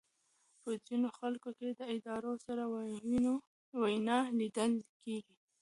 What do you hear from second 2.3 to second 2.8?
سره